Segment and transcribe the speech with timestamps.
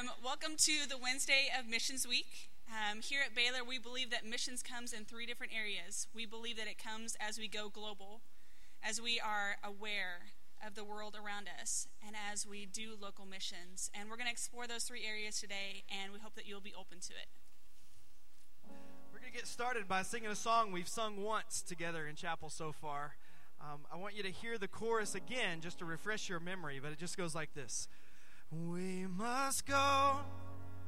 [0.00, 2.48] Um, welcome to the Wednesday of Missions Week.
[2.70, 6.06] Um, here at Baylor, we believe that missions comes in three different areas.
[6.14, 8.22] We believe that it comes as we go global,
[8.82, 10.30] as we are aware
[10.66, 13.90] of the world around us, and as we do local missions.
[13.92, 16.72] And we're going to explore those three areas today, and we hope that you'll be
[16.72, 17.26] open to it.
[19.12, 22.48] We're going to get started by singing a song we've sung once together in chapel
[22.48, 23.16] so far.
[23.60, 26.90] Um, I want you to hear the chorus again just to refresh your memory, but
[26.90, 27.86] it just goes like this.
[28.52, 30.16] We must go,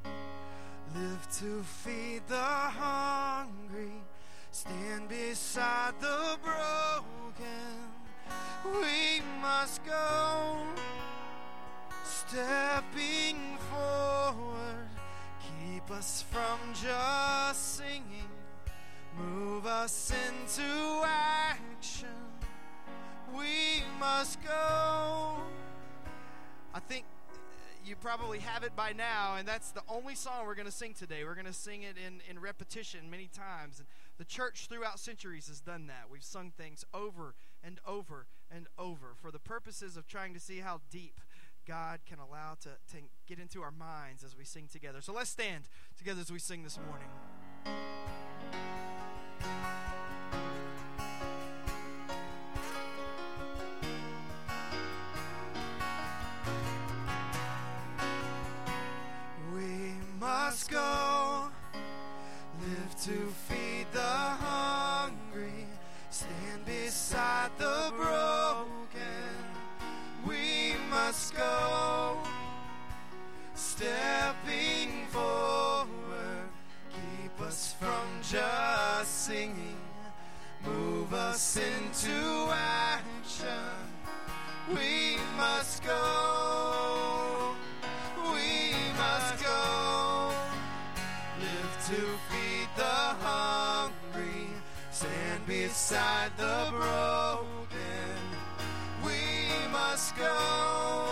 [0.05, 3.93] live to feed the hungry,
[4.51, 7.93] stand beside the broken.
[8.65, 10.59] We must go,
[12.05, 14.89] stepping forward,
[15.41, 18.29] keep us from just singing,
[19.17, 22.09] move us into action.
[23.33, 25.37] We must go.
[26.75, 27.05] I think
[27.85, 30.95] you probably have it by now, and that's the only song we're going to sing
[30.95, 31.25] today.
[31.25, 33.79] We're going to sing it in, in repetition many times.
[33.79, 36.05] And the church throughout centuries has done that.
[36.11, 40.59] We've sung things over and over and over for the purposes of trying to see
[40.59, 41.21] how deep
[41.67, 45.01] God can allow to, to get into our minds as we sing together.
[45.01, 45.65] So let's stand
[45.97, 47.09] together as we sing this morning.
[60.23, 61.51] Must go.
[62.61, 65.67] Live to feed the hungry,
[66.11, 69.35] stand beside the broken.
[70.25, 72.19] We must go.
[73.57, 76.51] Stepping forward,
[76.91, 79.83] keep us from just singing,
[80.65, 83.75] move us into action.
[84.69, 86.32] We must go.
[95.93, 98.17] Beside the broken.
[99.05, 99.21] We
[99.71, 101.11] must go,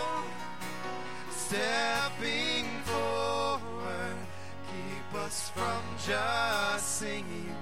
[1.30, 4.16] stepping forward,
[4.70, 7.54] keep us from just singing,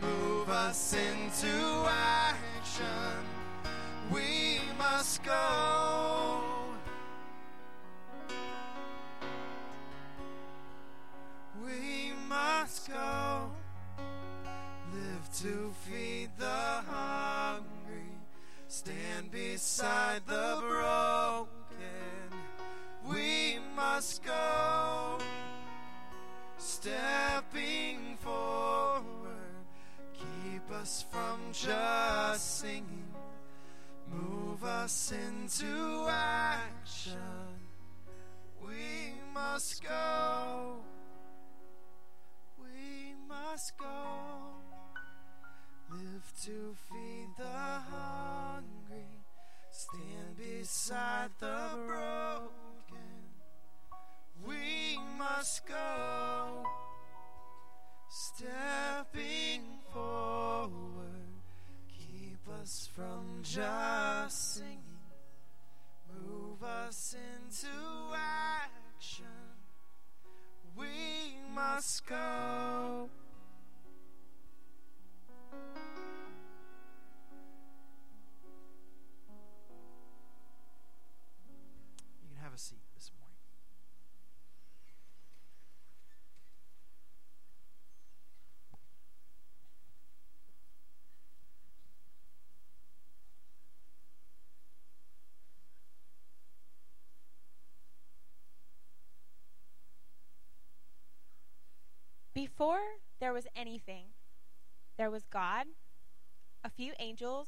[0.00, 3.24] move us into action.
[4.10, 6.40] We must go.
[11.64, 13.31] We must go.
[15.42, 18.14] To feed the hungry.
[18.68, 21.48] Stand beside the broken.
[23.04, 25.18] We must go.
[26.58, 29.02] Stepping forward.
[30.14, 33.12] Keep us from just singing.
[34.12, 37.18] Move us into action.
[38.64, 40.76] We must go
[42.56, 44.61] We must go.
[45.92, 49.04] Live to feed the hungry.
[49.70, 52.48] Stand beside the broken.
[54.46, 56.64] We must go.
[58.08, 60.70] Stepping forward.
[61.90, 64.78] Keep us from just singing.
[66.08, 67.68] Move us into
[68.14, 69.26] action.
[70.74, 73.10] We must go.
[102.42, 104.06] Before there was anything,
[104.98, 105.66] there was God,
[106.64, 107.46] a few angels,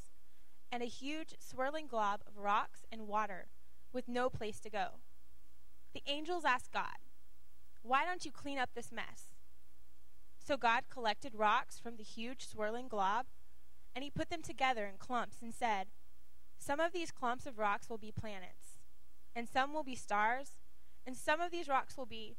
[0.71, 3.49] and a huge swirling glob of rocks and water
[3.93, 5.01] with no place to go.
[5.95, 7.03] The angels asked God,
[7.83, 9.35] Why don't you clean up this mess?
[10.39, 13.27] So God collected rocks from the huge swirling glob,
[13.97, 15.89] and he put them together in clumps and said,
[16.57, 18.79] Some of these clumps of rocks will be planets,
[19.35, 20.53] and some will be stars,
[21.05, 22.37] and some of these rocks will be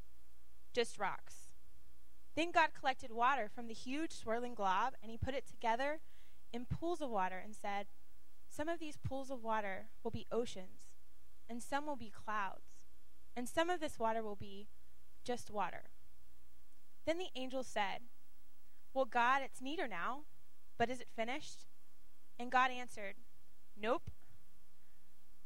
[0.74, 1.45] just rocks.
[2.36, 6.02] Then God collected water from the huge swirling glob, and he put it together
[6.52, 7.88] in pools of water and said,
[8.50, 10.92] Some of these pools of water will be oceans,
[11.50, 12.88] and some will be clouds,
[13.36, 14.68] and some of this water will be
[15.24, 15.84] just water.
[17.06, 18.00] Then the angel said,
[18.94, 20.24] Well, God, it's neater now,
[20.78, 21.66] but is it finished?
[22.38, 23.16] And God answered,
[23.80, 24.12] Nope.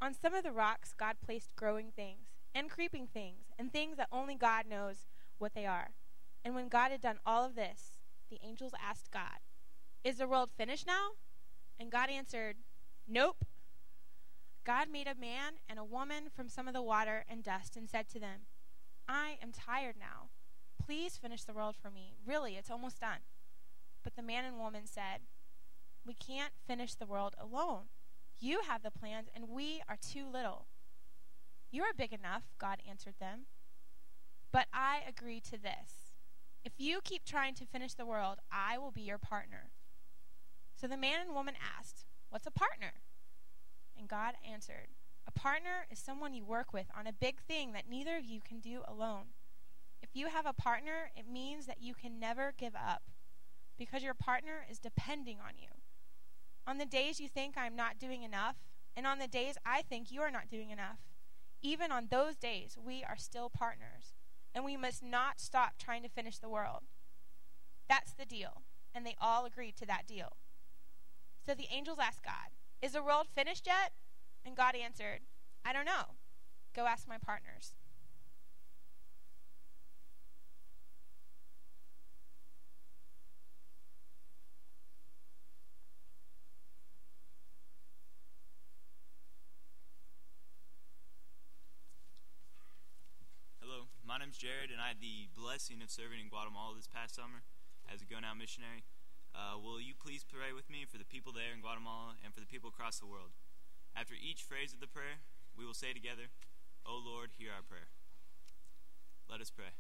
[0.01, 4.07] On some of the rocks, God placed growing things, and creeping things, and things that
[4.11, 5.07] only God knows
[5.37, 5.91] what they are.
[6.43, 7.99] And when God had done all of this,
[8.29, 9.39] the angels asked God,
[10.03, 11.09] Is the world finished now?
[11.79, 12.57] And God answered,
[13.07, 13.45] Nope.
[14.65, 17.89] God made a man and a woman from some of the water and dust and
[17.89, 18.41] said to them,
[19.07, 20.29] I am tired now.
[20.83, 22.13] Please finish the world for me.
[22.25, 23.19] Really, it's almost done.
[24.03, 25.21] But the man and woman said,
[26.05, 27.85] We can't finish the world alone.
[28.39, 30.67] You have the plans, and we are too little.
[31.71, 33.45] You are big enough, God answered them.
[34.51, 36.08] But I agree to this.
[36.63, 39.71] If you keep trying to finish the world, I will be your partner.
[40.75, 42.93] So the man and woman asked, What's a partner?
[43.97, 44.89] And God answered,
[45.27, 48.39] A partner is someone you work with on a big thing that neither of you
[48.41, 49.33] can do alone.
[50.01, 53.03] If you have a partner, it means that you can never give up
[53.77, 55.69] because your partner is depending on you.
[56.67, 58.55] On the days you think I'm not doing enough,
[58.95, 60.99] and on the days I think you are not doing enough,
[61.61, 64.13] even on those days, we are still partners,
[64.59, 66.83] and we must not stop trying to finish the world.
[67.87, 68.63] That's the deal,
[68.93, 70.35] and they all agreed to that deal.
[71.45, 72.51] So the angels asked God,
[72.81, 73.93] Is the world finished yet?
[74.45, 75.21] And God answered,
[75.63, 76.17] I don't know.
[76.75, 77.73] Go ask my partners.
[93.61, 97.17] Hello, my name's Jared, and I had the blessing of serving in Guatemala this past
[97.17, 97.41] summer
[97.89, 98.85] as a Go Now missionary.
[99.33, 102.37] Uh, will you please pray with me for the people there in Guatemala and for
[102.37, 103.33] the people across the world?
[103.97, 105.25] After each phrase of the prayer,
[105.57, 106.29] we will say together,
[106.85, 107.89] O Lord, hear our prayer.
[109.25, 109.73] Let us pray.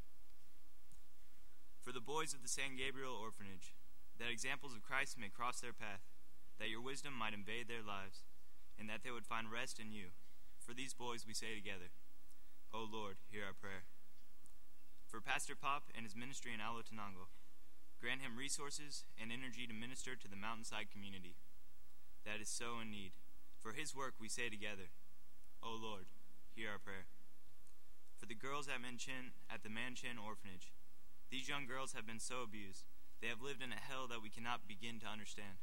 [1.77, 3.77] For the boys of the San Gabriel Orphanage,
[4.17, 6.09] that examples of Christ may cross their path,
[6.57, 8.25] that your wisdom might invade their lives,
[8.81, 10.17] and that they would find rest in you.
[10.57, 11.93] For these boys we say together,
[12.73, 13.85] O Lord, hear our prayer.
[15.09, 17.33] For Pastor Pop and his ministry in Alotenango,
[17.97, 21.33] grant him resources and energy to minister to the mountainside community
[22.29, 23.17] that is so in need.
[23.57, 24.93] For his work we say together,
[25.65, 26.05] O Lord,
[26.53, 27.09] hear our prayer.
[28.21, 30.77] For the girls at Manchin at the Manchin orphanage,
[31.33, 32.85] these young girls have been so abused.
[33.19, 35.57] They have lived in a hell that we cannot begin to understand.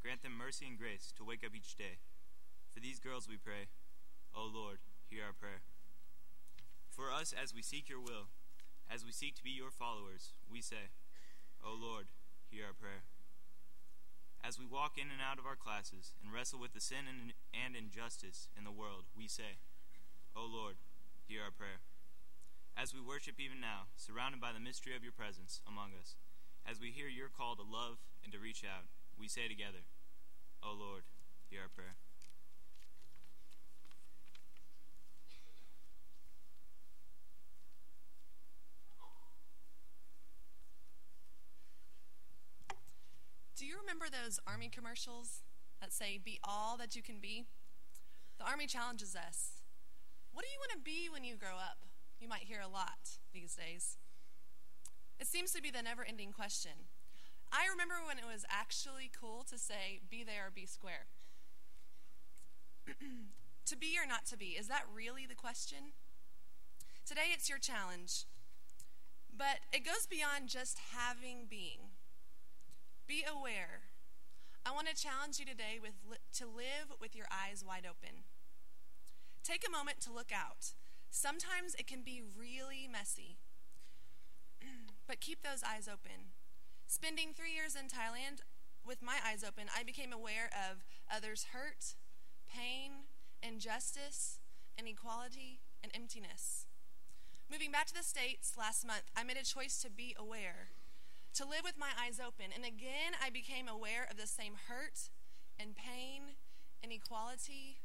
[0.00, 2.00] Grant them mercy and grace to wake up each day.
[2.72, 3.68] For these girls we pray,
[4.34, 4.78] O Lord,
[5.10, 5.60] hear our prayer.
[6.88, 8.32] For us as we seek your will,
[8.90, 10.94] as we seek to be your followers, we say,
[11.64, 12.06] O Lord,
[12.50, 13.02] hear our prayer.
[14.44, 17.34] As we walk in and out of our classes and wrestle with the sin and,
[17.50, 19.58] and injustice in the world, we say,
[20.36, 20.76] O Lord,
[21.26, 21.82] hear our prayer.
[22.76, 26.14] As we worship even now, surrounded by the mystery of your presence among us,
[26.68, 28.84] as we hear your call to love and to reach out,
[29.18, 29.82] we say together,
[30.62, 31.02] O Lord,
[31.48, 31.96] hear our prayer.
[43.56, 45.42] Do you remember those Army commercials
[45.80, 47.46] that say, be all that you can be?
[48.38, 49.62] The Army challenges us.
[50.32, 51.78] What do you want to be when you grow up?
[52.18, 53.96] You might hear a lot these days.
[55.20, 56.90] It seems to be the never ending question.
[57.52, 61.06] I remember when it was actually cool to say, be there or be square.
[63.66, 65.94] to be or not to be, is that really the question?
[67.06, 68.24] Today it's your challenge.
[69.30, 71.85] But it goes beyond just having being.
[73.06, 73.86] Be aware.
[74.64, 75.94] I want to challenge you today with
[76.38, 78.24] to live with your eyes wide open.
[79.44, 80.74] Take a moment to look out.
[81.08, 83.38] Sometimes it can be really messy,
[85.06, 86.34] but keep those eyes open.
[86.88, 88.40] Spending three years in Thailand
[88.84, 91.94] with my eyes open, I became aware of others' hurt,
[92.52, 93.06] pain,
[93.40, 94.40] injustice,
[94.76, 96.66] inequality, and emptiness.
[97.48, 100.70] Moving back to the States last month, I made a choice to be aware
[101.36, 102.48] to live with my eyes open.
[102.54, 105.12] And again, I became aware of the same hurt
[105.60, 106.40] and pain,
[106.82, 107.84] inequality,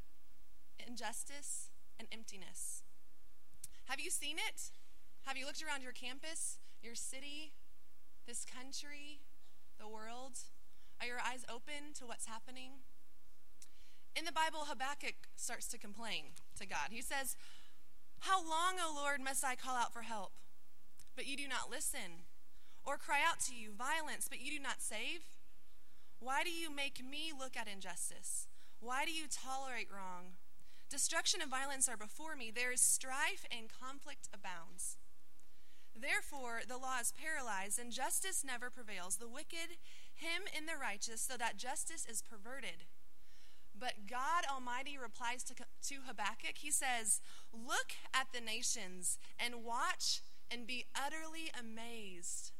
[0.80, 2.84] injustice, and emptiness.
[3.86, 4.72] Have you seen it?
[5.26, 7.52] Have you looked around your campus, your city,
[8.26, 9.20] this country,
[9.78, 10.40] the world?
[11.02, 12.88] Are your eyes open to what's happening?
[14.16, 16.92] In the Bible, Habakkuk starts to complain to God.
[16.92, 17.36] He says,
[18.20, 20.32] How long, O Lord, must I call out for help?
[21.16, 22.31] But you do not listen
[22.86, 25.22] or cry out to you violence, but you do not save?
[26.20, 28.48] Why do you make me look at injustice?
[28.80, 30.38] Why do you tolerate wrong?
[30.90, 32.52] Destruction and violence are before me.
[32.54, 34.98] There is strife and conflict abounds.
[35.96, 39.18] Therefore, the law is paralyzed, and justice never prevails.
[39.18, 39.78] The wicked
[40.14, 42.86] him in the righteous, so that justice is perverted.
[43.78, 47.22] But God Almighty replies to, to Habakkuk, He says,
[47.54, 52.52] Look at the nations and watch and be utterly amazed.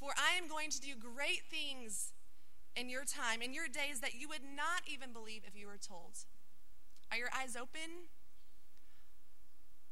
[0.00, 2.14] For I am going to do great things
[2.74, 5.76] in your time, in your days, that you would not even believe if you were
[5.76, 6.24] told.
[7.12, 8.08] Are your eyes open?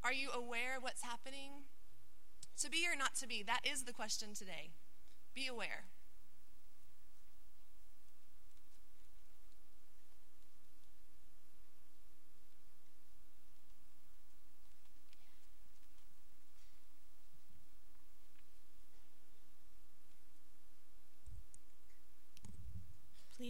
[0.03, 1.69] Are you aware of what's happening?
[2.63, 4.71] To be or not to be, that is the question today.
[5.35, 5.85] Be aware.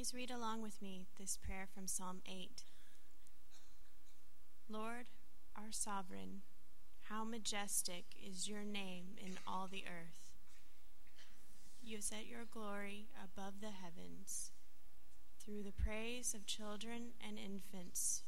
[0.08, 2.62] Please read along with me this prayer from Psalm 8.
[4.70, 5.10] Lord,
[5.54, 6.42] our sovereign,
[7.10, 10.30] how majestic is your name in all the earth.
[11.82, 14.52] You have set your glory above the heavens.
[15.44, 18.22] Through the praise of children and infants,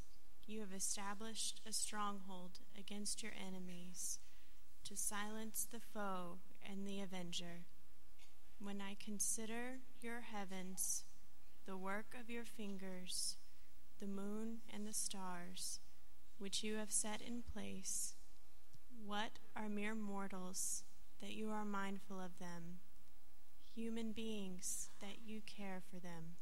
[0.47, 4.19] you have established a stronghold against your enemies
[4.85, 7.65] to silence the foe and the avenger.
[8.59, 11.05] When I consider your heavens,
[11.67, 13.37] the work of your fingers,
[14.01, 15.81] the moon and the stars,
[16.39, 18.15] which you have set in place.
[19.05, 20.85] What are mere mortals
[21.21, 22.81] that you are mindful of them,
[23.75, 26.37] human beings that you care for them?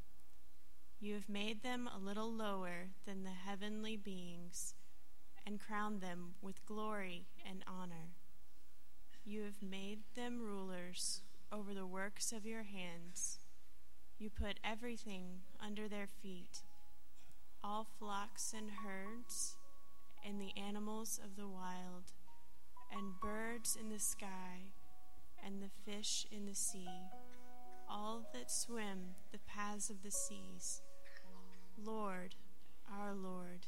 [0.99, 4.73] You have made them a little lower than the heavenly beings
[5.45, 8.15] and crowned them with glory and honor.
[9.25, 11.21] You have made them rulers
[11.51, 13.39] over the works of your hands.
[14.19, 16.63] You put everything under their feet
[17.63, 19.55] all flocks and herds,
[20.25, 22.13] and the animals of the wild,
[22.91, 24.71] and birds in the sky,
[25.45, 26.87] and the fish in the sea,
[27.89, 30.81] all that swim the paths of the seas.
[31.83, 32.35] Lord,
[32.91, 33.67] our Lord,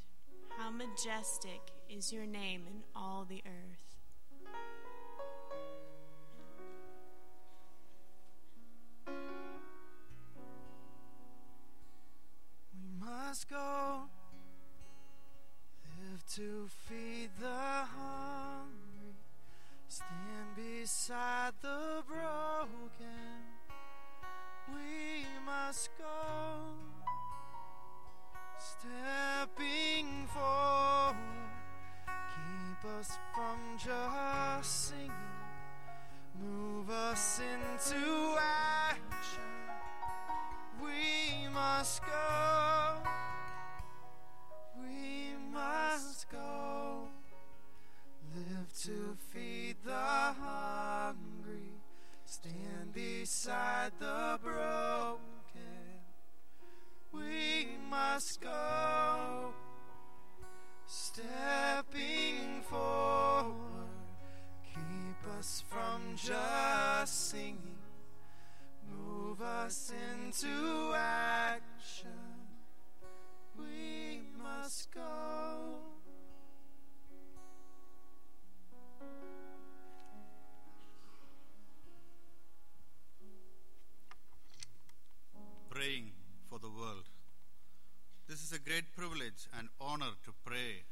[0.58, 3.91] how majestic is your name in all the earth.
[16.72, 17.11] Live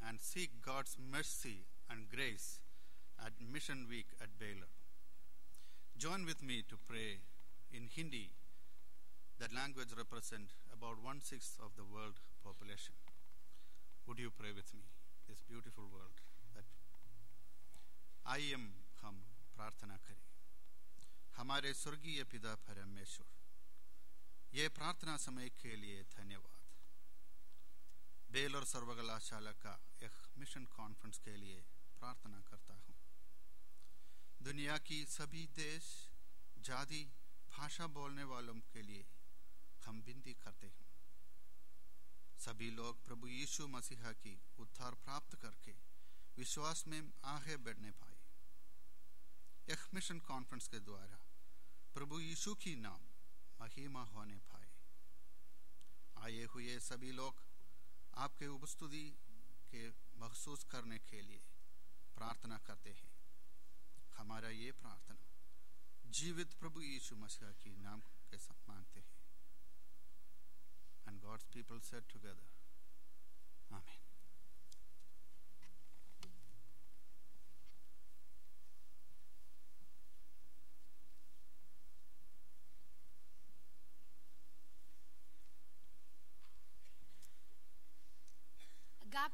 [0.08, 2.60] and seek God's mercy and grace
[3.18, 4.72] at Mission Week at Baylor.
[5.96, 7.20] Join with me to pray
[7.72, 8.30] in Hindi.
[9.38, 12.94] That language represents about one sixth of the world population.
[14.06, 14.84] Would you pray with me?
[15.28, 16.20] This beautiful world
[16.54, 16.68] that
[18.26, 18.66] I am
[19.02, 19.22] हम
[19.56, 20.22] प्रार्थना करें
[21.36, 26.57] हमारे स्वर्गीय पिता परमेश्वर ये प्रार्थना समय के लिए धन्यवाद
[28.31, 31.61] बेलोर सर्वकलाशाला का एक मिशन कॉन्फ्रेंस के लिए
[31.99, 32.95] प्रार्थना करता हूँ।
[34.43, 36.09] दुनिया की सभी देश,
[36.57, 37.11] जाति,
[37.57, 39.05] भाषा बोलने वालों के लिए
[39.85, 40.87] हम विनती करते हैं।
[42.39, 45.71] सभी लोग प्रभु यीशु मसीहा की उद्धार प्राप्त करके
[46.37, 48.17] विश्वास में आगे बढ़ने पाए।
[49.69, 51.19] यह मिशन कॉन्फ्रेंस के द्वारा
[51.93, 53.01] प्रभु यीशु की नाम
[53.61, 54.69] महिमा होने पाए।
[56.17, 57.48] आए हुए सभी लोग
[58.13, 59.17] आपके उपस्तुति
[59.71, 59.89] के
[60.19, 61.41] महसूस करने के लिए
[62.15, 63.09] प्रार्थना करते हैं
[64.17, 65.17] हमारा ये प्रार्थना,
[66.05, 69.17] जीवित प्रभु यीशु मसीहा की नाम के साथ मांगते हैं
[71.07, 72.59] and God's people set together
[73.71, 73.98] Amen.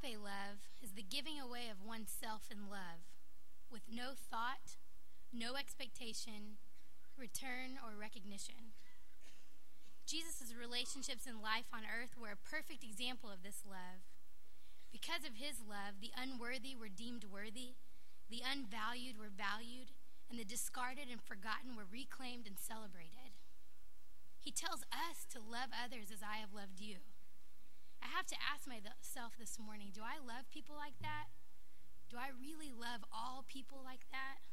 [0.05, 3.09] Agape love is the giving away of oneself in love,
[3.71, 4.77] with no thought,
[5.33, 6.61] no expectation,
[7.17, 8.77] return, or recognition.
[10.05, 14.05] Jesus' relationships in life on earth were a perfect example of this love.
[14.93, 17.73] Because of his love, the unworthy were deemed worthy,
[18.29, 19.89] the unvalued were valued,
[20.29, 23.33] and the discarded and forgotten were reclaimed and celebrated.
[24.37, 27.14] He tells us to love others as I have loved you.
[28.05, 31.33] I have to ask myself this morning do I love people like that?
[32.05, 34.45] Do I really love all people like that?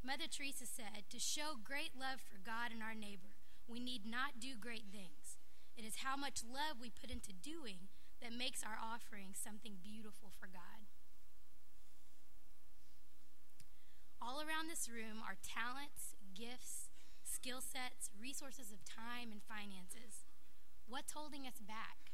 [0.00, 3.36] Mother Teresa said, To show great love for God and our neighbor,
[3.68, 5.36] we need not do great things.
[5.76, 7.92] It is how much love we put into doing
[8.24, 10.88] that makes our offering something beautiful for God.
[14.24, 16.88] All around this room are talents, gifts,
[17.28, 20.24] skill sets, resources of time, and finances.
[20.88, 22.11] What's holding us back?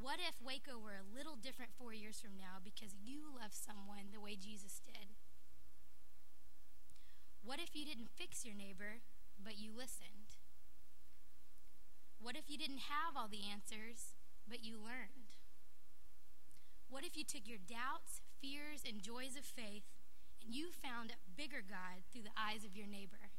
[0.00, 4.14] What if Waco were a little different four years from now because you love someone
[4.14, 5.18] the way Jesus did?
[7.42, 9.02] What if you didn't fix your neighbor,
[9.42, 10.38] but you listened?
[12.22, 14.14] What if you didn't have all the answers,
[14.46, 15.34] but you learned?
[16.86, 19.90] What if you took your doubts, fears, and joys of faith
[20.38, 23.34] and you found a bigger God through the eyes of your neighbor?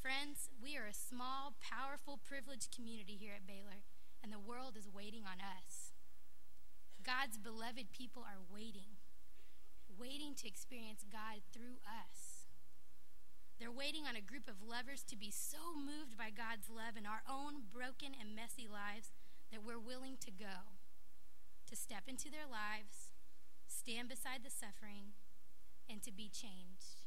[0.00, 3.84] Friends, we are a small, powerful, privileged community here at Baylor
[4.22, 5.92] and the world is waiting on us.
[7.02, 8.94] God's beloved people are waiting,
[9.90, 12.46] waiting to experience God through us.
[13.58, 17.06] They're waiting on a group of lovers to be so moved by God's love in
[17.06, 19.10] our own broken and messy lives
[19.50, 20.78] that we're willing to go,
[21.66, 23.10] to step into their lives,
[23.66, 25.14] stand beside the suffering,
[25.90, 27.02] and to be changed.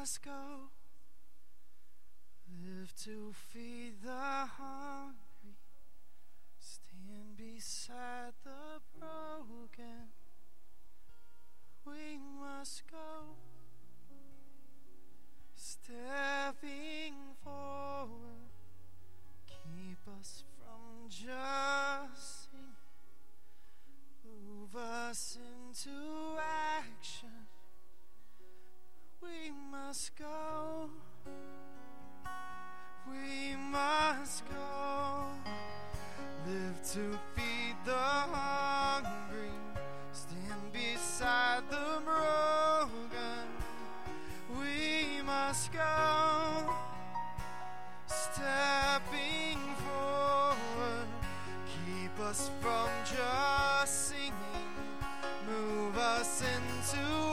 [0.00, 0.70] must go.
[2.48, 4.29] Live to feed the
[56.20, 57.29] us into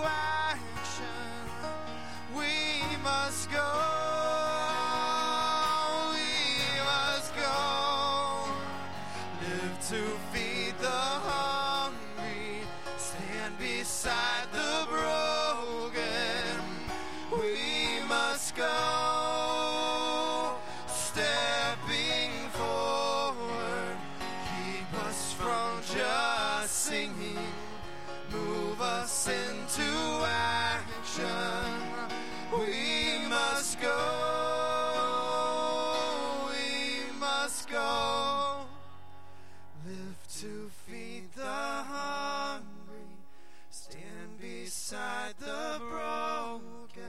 [44.97, 47.03] beside the broken.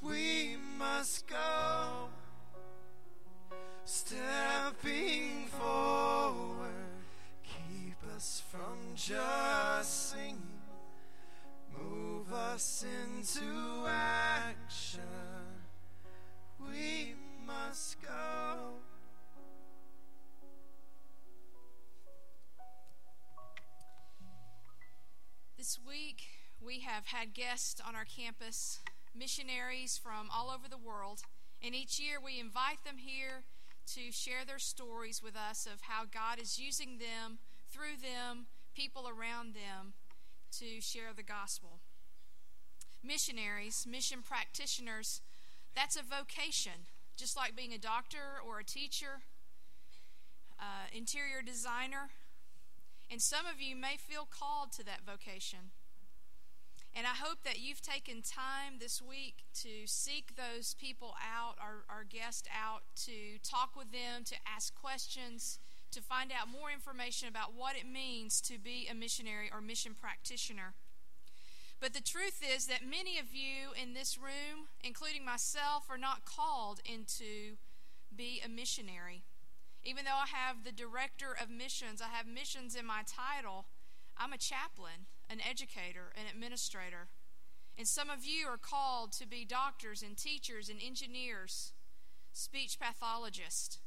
[0.00, 2.08] We must go.
[3.84, 6.70] Stepping forward.
[7.42, 10.40] Keep us from just singing
[11.76, 15.00] move us into action.
[16.60, 17.14] We
[17.44, 18.74] must go.
[25.58, 26.33] This week,
[26.64, 28.80] we have had guests on our campus,
[29.14, 31.20] missionaries from all over the world,
[31.62, 33.44] and each year we invite them here
[33.94, 37.38] to share their stories with us of how God is using them,
[37.70, 39.92] through them, people around them
[40.58, 41.80] to share the gospel.
[43.02, 45.20] Missionaries, mission practitioners,
[45.76, 49.20] that's a vocation, just like being a doctor or a teacher,
[50.58, 52.10] uh, interior designer.
[53.10, 55.72] And some of you may feel called to that vocation.
[56.96, 61.82] And I hope that you've taken time this week to seek those people out, our,
[61.88, 65.58] our guests out, to talk with them, to ask questions,
[65.90, 69.92] to find out more information about what it means to be a missionary or mission
[70.00, 70.74] practitioner.
[71.80, 76.24] But the truth is that many of you in this room, including myself, are not
[76.24, 77.56] called into
[78.14, 79.24] be a missionary.
[79.82, 83.66] Even though I have the director of missions, I have missions in my title,
[84.16, 87.08] I'm a chaplain an educator, an administrator.
[87.76, 91.72] And some of you are called to be doctors and teachers and engineers,
[92.32, 93.80] speech pathologists.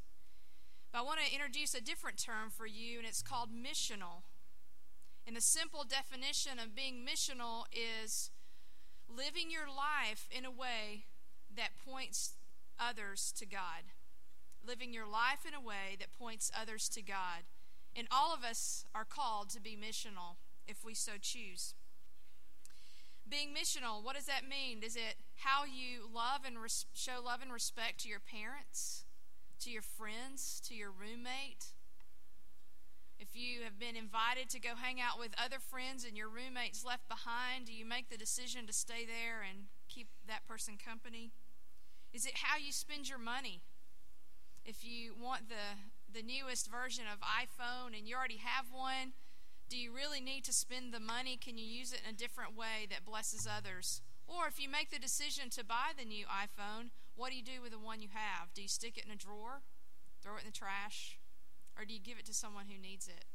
[0.91, 4.23] But I want to introduce a different term for you, and it's called missional.
[5.25, 8.29] And the simple definition of being missional is
[9.07, 11.05] living your life in a way
[11.55, 12.35] that points
[12.77, 13.95] others to God.
[14.65, 17.47] Living your life in a way that points others to God.
[17.95, 20.35] And all of us are called to be missional
[20.67, 21.73] if we so choose.
[23.27, 24.81] Being missional, what does that mean?
[24.83, 29.03] Is it how you love and res- show love and respect to your parents,
[29.59, 31.73] to your friends, to your roommate?
[33.19, 36.85] If you have been invited to go hang out with other friends and your roommate's
[36.85, 41.31] left behind, do you make the decision to stay there and keep that person company?
[42.13, 43.61] Is it how you spend your money?
[44.63, 49.13] If you want the the newest version of iPhone and you already have one,
[49.69, 51.37] do you really need to spend the money?
[51.37, 54.01] Can you use it in a different way that blesses others?
[54.27, 57.61] Or if you make the decision to buy the new iPhone, what do you do
[57.61, 58.53] with the one you have?
[58.53, 59.61] Do you stick it in a drawer,
[60.21, 61.17] throw it in the trash,
[61.77, 63.25] or do you give it to someone who needs it?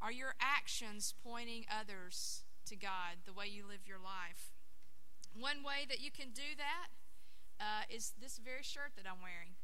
[0.00, 4.52] Are your actions pointing others to God the way you live your life?
[5.32, 6.88] One way that you can do that
[7.58, 9.56] uh, is this very shirt that I'm wearing.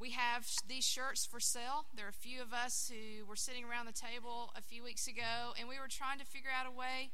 [0.00, 1.84] We have these shirts for sale.
[1.94, 5.06] There are a few of us who were sitting around the table a few weeks
[5.06, 7.10] ago, and we were trying to figure out a way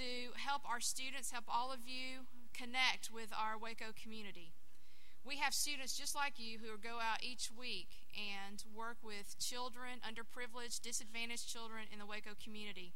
[0.00, 2.24] to help our students, help all of you
[2.56, 4.54] connect with our Waco community.
[5.26, 10.00] We have students just like you who go out each week and work with children,
[10.00, 12.94] underprivileged, disadvantaged children in the Waco community.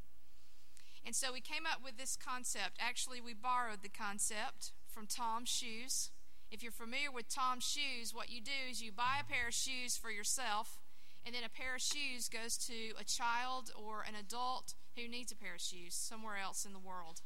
[1.05, 2.79] And so we came up with this concept.
[2.81, 6.11] Actually, we borrowed the concept from Tom's Shoes.
[6.51, 9.55] If you're familiar with Tom's shoes, what you do is you buy a pair of
[9.55, 10.81] shoes for yourself,
[11.25, 15.31] and then a pair of shoes goes to a child or an adult who needs
[15.31, 17.21] a pair of shoes somewhere else in the world.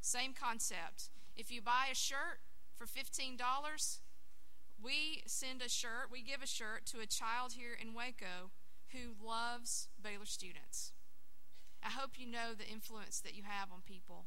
[0.00, 1.10] Same concept.
[1.36, 2.40] If you buy a shirt
[2.74, 3.36] for $15,
[4.82, 8.50] we send a shirt, we give a shirt to a child here in Waco
[8.92, 10.92] who loves Baylor students.
[11.84, 14.24] I hope you know the influence that you have on people.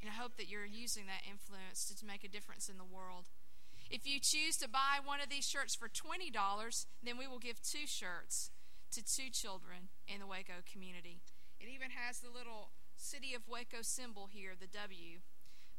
[0.00, 2.84] And I hope that you're using that influence to, to make a difference in the
[2.84, 3.28] world.
[3.90, 6.30] If you choose to buy one of these shirts for $20,
[7.02, 8.52] then we will give two shirts
[8.92, 11.18] to two children in the Waco community.
[11.58, 15.18] It even has the little City of Waco symbol here, the W,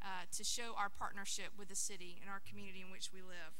[0.01, 3.55] uh, to show our partnership with the city and our community in which we live.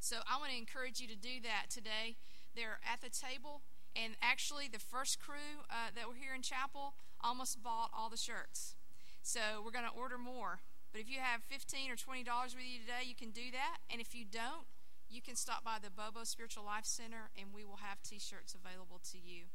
[0.00, 2.16] So I want to encourage you to do that today.
[2.56, 3.60] They're at the table,
[3.94, 8.16] and actually, the first crew uh, that were here in chapel almost bought all the
[8.16, 8.76] shirts.
[9.22, 10.60] So we're going to order more.
[10.92, 13.78] But if you have 15 or 20 dollars with you today, you can do that.
[13.90, 14.66] And if you don't,
[15.08, 19.00] you can stop by the Bobo Spiritual Life Center and we will have t-shirts available
[19.12, 19.48] to you.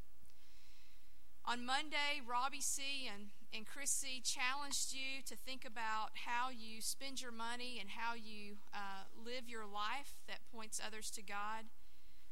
[1.46, 6.80] On Monday, Robbie Seay and, and Chris Seay challenged you to think about how you
[6.80, 11.68] spend your money and how you uh, live your life that points others to God.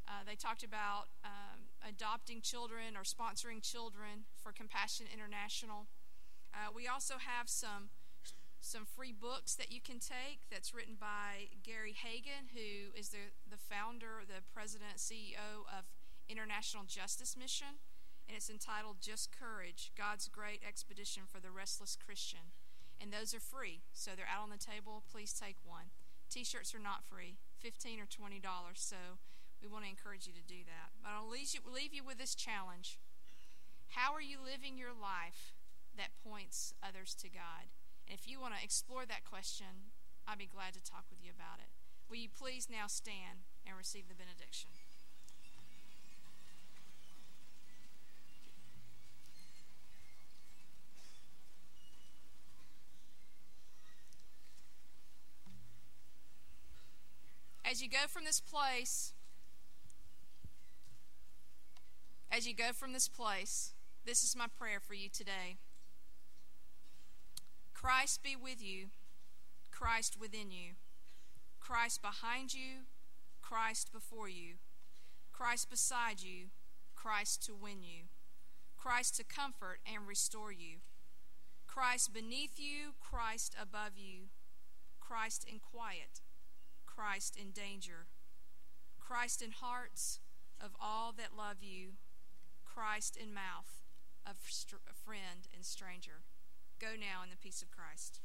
[0.08, 5.88] Uh, they talked about um, adopting children or sponsoring children for Compassion International.
[6.56, 7.90] Uh, we also have some
[8.62, 13.34] some free books that you can take that's written by Gary Haugen, who is the,
[13.50, 15.90] the founder, the president, CEO of
[16.30, 17.82] International Justice Mission.
[18.30, 22.54] And it's entitled Just Courage God's Great Expedition for the Restless Christian.
[23.02, 25.04] And those are free, so they're out on the table.
[25.12, 25.90] Please take one.
[26.30, 28.40] T shirts are not free, 15 or $20,
[28.76, 29.18] so
[29.60, 30.94] we want to encourage you to do that.
[31.02, 33.00] But I'll leave you, leave you with this challenge
[33.90, 35.58] How are you living your life
[35.98, 37.74] that points others to God?
[38.08, 39.92] If you want to explore that question,
[40.28, 41.70] I'd be glad to talk with you about it.
[42.10, 44.70] Will you please now stand and receive the benediction?
[57.64, 59.14] As you go from this place,
[62.30, 63.72] as you go from this place,
[64.06, 65.56] this is my prayer for you today.
[67.82, 68.90] Christ be with you,
[69.72, 70.74] Christ within you,
[71.60, 72.86] Christ behind you,
[73.42, 74.58] Christ before you,
[75.34, 76.50] Christ beside you,
[76.94, 78.04] Christ to win you,
[78.78, 80.78] Christ to comfort and restore you,
[81.66, 84.26] Christ beneath you, Christ above you,
[85.00, 86.22] Christ in quiet,
[86.86, 88.06] Christ in danger,
[89.00, 90.20] Christ in hearts
[90.64, 91.94] of all that love you,
[92.64, 93.82] Christ in mouth
[94.24, 96.22] of friend and stranger.
[96.82, 98.22] Go now in the peace of Christ.